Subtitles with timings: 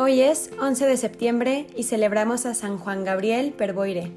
[0.00, 4.12] Hoy es 11 de septiembre y celebramos a San Juan Gabriel Perboire.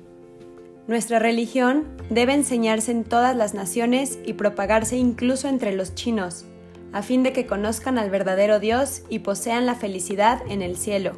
[0.85, 6.45] Nuestra religión debe enseñarse en todas las naciones y propagarse incluso entre los chinos,
[6.93, 11.13] a fin de que conozcan al verdadero Dios y posean la felicidad en el cielo,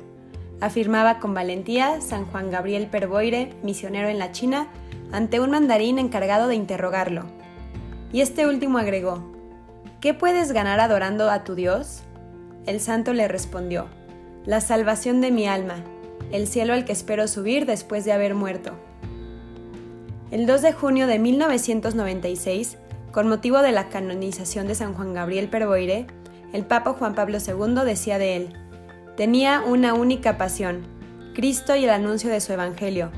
[0.61, 4.70] afirmaba con valentía San Juan Gabriel Perboire, misionero en la China,
[5.11, 7.25] ante un mandarín encargado de interrogarlo.
[8.13, 9.30] Y este último agregó,
[9.99, 12.03] ¿Qué puedes ganar adorando a tu Dios?
[12.66, 13.89] El santo le respondió,
[14.45, 15.85] La salvación de mi alma,
[16.33, 18.73] el cielo al que espero subir después de haber muerto.
[20.31, 22.77] El 2 de junio de 1996,
[23.13, 26.07] con motivo de la canonización de San Juan Gabriel Perboire,
[26.51, 28.49] el Papa Juan Pablo II decía de él,
[29.15, 30.81] tenía una única pasión,
[31.34, 33.12] Cristo y el anuncio de su Evangelio,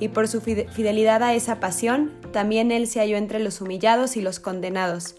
[0.00, 4.22] y por su fidelidad a esa pasión, también él se halló entre los humillados y
[4.22, 5.16] los condenados.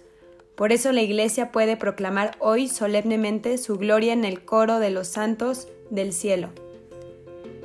[0.55, 5.07] Por eso la Iglesia puede proclamar hoy solemnemente su gloria en el coro de los
[5.07, 6.49] santos del cielo.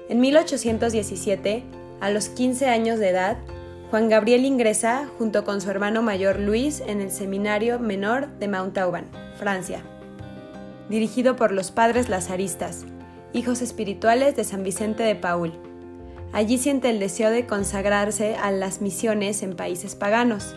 [0.08, 1.64] En 1817,
[2.00, 3.36] a los 15 años de edad,
[3.90, 9.06] Juan Gabriel ingresa junto con su hermano mayor Luis en el Seminario Menor de Montauban,
[9.38, 9.82] Francia,
[10.88, 12.86] dirigido por los padres lazaristas,
[13.32, 15.52] hijos espirituales de San Vicente de Paul.
[16.32, 20.54] Allí siente el deseo de consagrarse a las misiones en países paganos.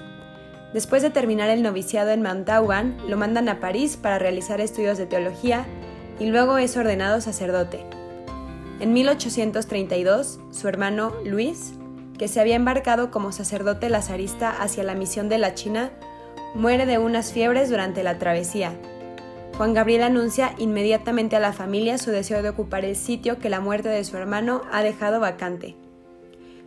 [0.73, 5.05] Después de terminar el noviciado en Montauban, lo mandan a París para realizar estudios de
[5.05, 5.66] teología
[6.19, 7.86] y luego es ordenado sacerdote.
[8.80, 11.73] En 1832, su hermano Luis
[12.22, 15.89] que se había embarcado como sacerdote lazarista hacia la misión de la China,
[16.53, 18.73] muere de unas fiebres durante la travesía.
[19.58, 23.59] Juan Gabriel anuncia inmediatamente a la familia su deseo de ocupar el sitio que la
[23.59, 25.75] muerte de su hermano ha dejado vacante.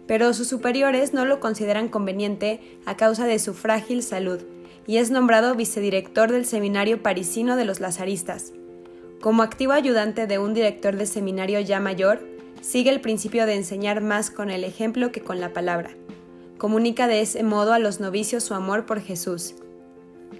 [0.07, 4.41] Pero sus superiores no lo consideran conveniente a causa de su frágil salud
[4.87, 8.53] y es nombrado vicedirector del seminario parisino de los lazaristas.
[9.21, 12.21] Como activo ayudante de un director de seminario ya mayor,
[12.61, 15.91] sigue el principio de enseñar más con el ejemplo que con la palabra.
[16.59, 19.55] Comunica de ese modo a los novicios su amor por Jesús.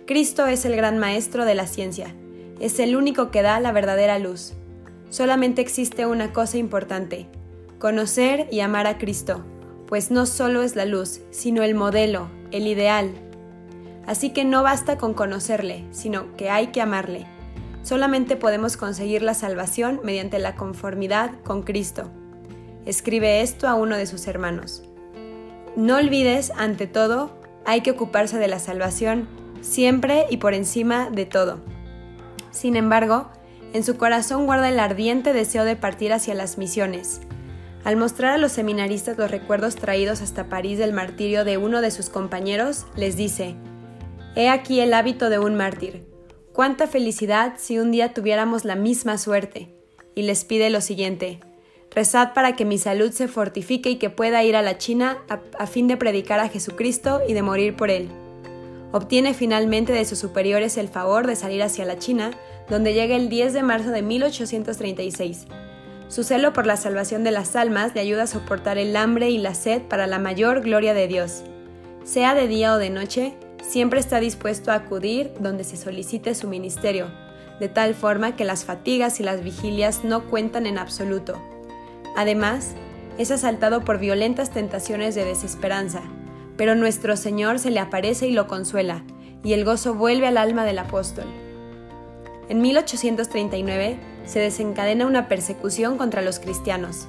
[0.07, 2.15] Cristo es el gran maestro de la ciencia,
[2.61, 4.53] es el único que da la verdadera luz.
[5.09, 7.27] Solamente existe una cosa importante,
[7.79, 9.45] conocer y amar a Cristo,
[9.87, 13.13] pues no solo es la luz, sino el modelo, el ideal.
[14.07, 17.27] Así que no basta con conocerle, sino que hay que amarle.
[17.83, 22.11] Solamente podemos conseguir la salvación mediante la conformidad con Cristo.
[22.87, 24.83] Escribe esto a uno de sus hermanos.
[25.77, 27.31] No olvides, ante todo,
[27.65, 29.29] hay que ocuparse de la salvación
[29.65, 31.59] siempre y por encima de todo.
[32.51, 33.29] Sin embargo,
[33.73, 37.21] en su corazón guarda el ardiente deseo de partir hacia las misiones.
[37.85, 41.91] Al mostrar a los seminaristas los recuerdos traídos hasta París del martirio de uno de
[41.91, 43.55] sus compañeros, les dice,
[44.35, 46.15] He aquí el hábito de un mártir
[46.55, 49.75] Cuánta felicidad si un día tuviéramos la misma suerte.
[50.15, 51.41] Y les pide lo siguiente,
[51.91, 55.67] rezad para que mi salud se fortifique y que pueda ir a la China a,
[55.67, 58.09] fin de predicar a Jesucristo y de morir por él.
[58.93, 62.31] Obtiene finalmente de sus superiores el favor de salir hacia la China,
[62.71, 65.47] donde llega el 10 de marzo de 1836.
[66.09, 69.39] Su celo por la salvación de las almas le ayuda a soportar el hambre y
[69.39, 71.43] la sed para la mayor gloria de Dios.
[72.05, 76.49] Sea de día o de noche, siempre está dispuesto a acudir donde se solicite su
[76.49, 77.09] ministerio,
[77.59, 81.41] de tal forma que las fatigas y las vigilias no cuentan en absoluto.
[82.17, 82.75] Además,
[83.17, 86.03] es asaltado por violentas tentaciones de desesperanza,
[86.57, 89.03] pero nuestro Señor se le aparece y lo consuela,
[89.43, 91.27] y el gozo vuelve al alma del apóstol.
[92.49, 97.07] En 1839 se desencadena una persecución contra los cristianos.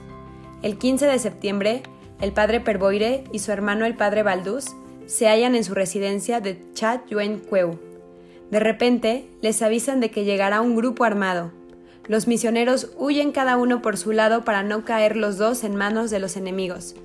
[0.62, 1.84] El 15 de septiembre,
[2.22, 6.60] el padre Perboire y su hermano el padre Baldús se hallan en su residencia de
[6.74, 7.80] Chat Yuen Cueu.
[8.52, 11.52] De repente, les avisan de que llegará un grupo armado.
[12.08, 16.12] Los misioneros huyen cada uno por su lado para no caer los dos en manos
[16.12, 16.96] de los enemigos.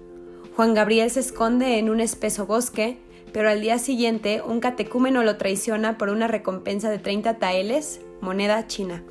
[0.57, 2.99] Juan Gabriel se esconde en un espeso bosque,
[3.33, 8.67] pero al día siguiente un catecúmeno lo traiciona por una recompensa de 30 taeles, moneda
[8.67, 9.03] china.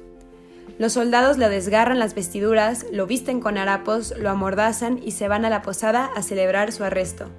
[0.78, 5.46] Los soldados le desgarran las vestiduras, lo visten con harapos, lo amordazan y se van
[5.46, 7.30] a la posada a celebrar su arresto.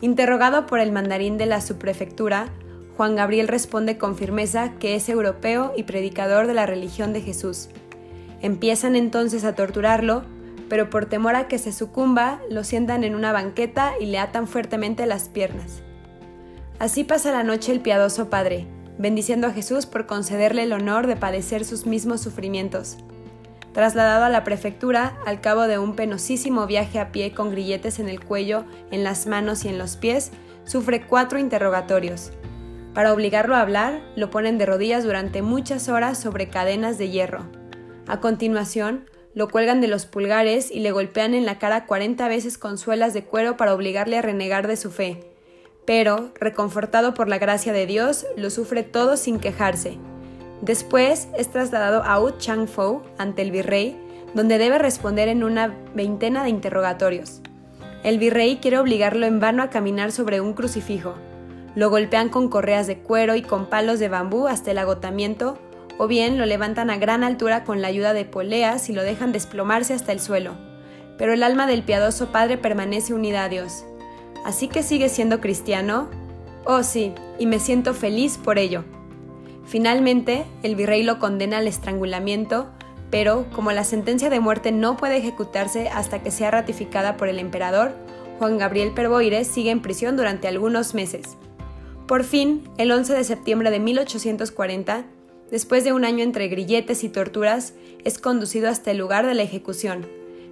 [0.00, 2.48] Interrogado por el mandarín de la subprefectura,
[2.96, 7.68] Juan Gabriel responde con firmeza que es europeo y predicador de la religión de Jesús.
[8.40, 10.24] Empiezan entonces a torturarlo,
[10.68, 14.46] pero por temor a que se sucumba, lo sientan en una banqueta y le atan
[14.46, 15.82] fuertemente las piernas.
[16.78, 18.66] Así pasa la noche el piadoso padre,
[18.98, 22.96] bendiciendo a Jesús por concederle el honor de padecer sus mismos sufrimientos.
[23.72, 28.08] Trasladado a la prefectura, al cabo de un penosísimo viaje a pie con grilletes en
[28.08, 30.30] el cuello, en las manos y en los pies,
[30.64, 32.30] sufre cuatro interrogatorios.
[32.94, 37.44] Para obligarlo a hablar, lo ponen de rodillas durante muchas horas sobre cadenas de hierro.
[38.06, 42.56] A continuación, lo cuelgan de los pulgares y le golpean en la cara 40 veces
[42.56, 45.33] con suelas de cuero para obligarle a renegar de su fe.
[45.86, 49.98] Pero, reconfortado por la gracia de Dios, lo sufre todo sin quejarse.
[50.62, 53.96] Después es trasladado a Ut Chang-fo ante el virrey,
[54.32, 57.40] donde debe responder en una veintena de interrogatorios.
[58.02, 61.14] El virrey quiere obligarlo en vano a caminar sobre un crucifijo.
[61.74, 65.58] Lo golpean con correas de cuero y con palos de bambú hasta el agotamiento,
[65.98, 69.32] o bien lo levantan a gran altura con la ayuda de poleas y lo dejan
[69.32, 70.54] desplomarse hasta el suelo.
[71.18, 73.84] Pero el alma del piadoso padre permanece unida a Dios.
[74.44, 76.08] ¿Así que sigue siendo cristiano?
[76.64, 78.84] Oh sí, y me siento feliz por ello.
[79.66, 82.68] Finalmente, el virrey lo condena al estrangulamiento,
[83.10, 87.38] pero como la sentencia de muerte no puede ejecutarse hasta que sea ratificada por el
[87.38, 87.92] emperador,
[88.38, 91.36] Juan Gabriel Perboire sigue en prisión durante algunos meses.
[92.06, 95.06] Por fin, el 11 de septiembre de 1840,
[95.50, 97.72] después de un año entre grilletes y torturas,
[98.04, 100.06] es conducido hasta el lugar de la ejecución.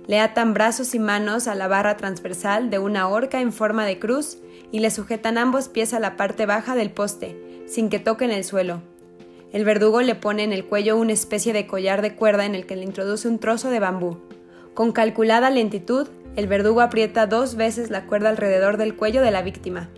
[0.09, 4.01] Le atan brazos y manos a la barra transversal de una horca en forma de
[4.01, 4.39] cruz
[4.73, 8.43] y le sujetan ambos pies a la parte baja del poste, sin que toquen el
[8.43, 8.83] suelo.
[9.53, 12.67] El verdugo le pone en el cuello una especie de collar de cuerda en el
[12.67, 14.19] que le introduce un trozo de bambú.
[14.75, 19.43] Con calculada lentitud, el verdugo aprieta dos veces la cuerda alrededor del cuello de la
[19.43, 19.89] víctima.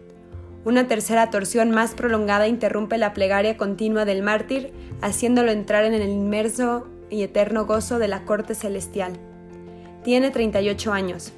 [0.64, 6.08] Una tercera torsión más prolongada interrumpe la plegaria continua del mártir, haciéndolo entrar en el
[6.08, 9.12] inmerso y eterno gozo de la corte celestial.
[10.04, 11.32] Tiene 38 años.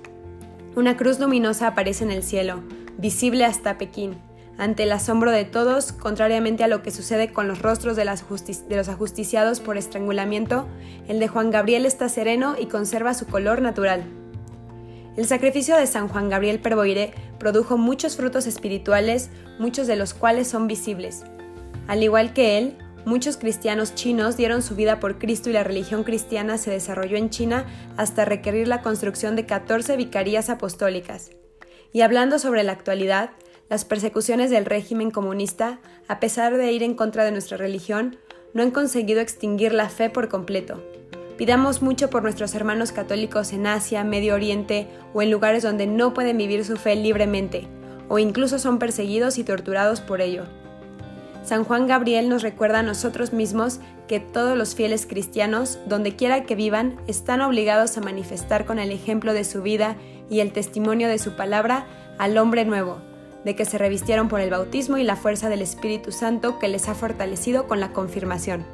[0.75, 2.63] Una cruz luminosa aparece en el cielo,
[2.99, 4.17] visible hasta Pekín
[4.59, 8.89] ante el asombro de todos, contrariamente a lo que sucede con los rostros de, los
[8.89, 10.67] ajusticiados por estrangulamiento,
[11.09, 14.05] el de Juan Gabriel está sereno y conserva su color natural.
[15.17, 20.49] El sacrificio de San Juan Gabriel Perboire produjo muchos frutos espirituales, muchos de los cuales
[20.49, 21.25] son visibles.
[21.87, 26.05] Al igual que él, muchos cristianos chinos dieron su vida por Cristo y la religión
[26.05, 27.65] cristiana se desarrolló en China
[27.97, 31.31] hasta requerir la construcción de 14 vicarías apostólicas.
[31.93, 33.31] Y hablando sobre la actualidad,
[33.71, 38.19] las persecuciones del régimen comunista, a pesar de ir en contra de nuestra religión,
[38.53, 40.83] no han conseguido extinguir la fe por completo.
[41.39, 46.13] Pidamos mucho por nuestros hermanos católicos en Asia, Medio Oriente o en lugares donde no
[46.13, 47.69] pueden vivir su fe libremente,
[48.09, 50.45] o incluso son perseguidos y torturados por ello.
[51.47, 53.79] San Juan Gabriel nos recuerda a nosotros mismos
[54.09, 58.91] que todos los fieles cristianos, donde quiera que vivan, están obligados a manifestar con el
[58.91, 59.95] ejemplo de su vida
[60.29, 61.87] y el testimonio de su palabra
[62.19, 62.99] al hombre nuevo,
[63.45, 66.89] de que se revistieron por el bautismo y la fuerza del Espíritu Santo que les
[66.89, 68.67] ha fortalecido con la confirmación.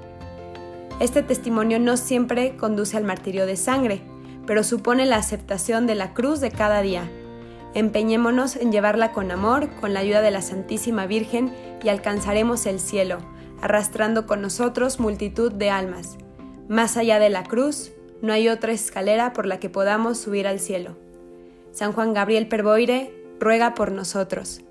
[0.99, 4.01] Este testimonio no siempre conduce al martirio de sangre,
[4.47, 7.07] pero supone la aceptación de la cruz de cada día.
[7.75, 11.53] Empeñémonos en llevarla con amor, con la ayuda de la Santísima Virgen,
[11.83, 13.19] y alcanzaremos el cielo,
[13.61, 16.17] arrastrando con nosotros multitud de almas.
[16.69, 17.93] Más allá de la cruz,
[18.23, 20.97] no hay otra escalera por la que podamos subir al cielo.
[21.73, 24.63] San Juan Gabriel Perboire ruega por nosotros.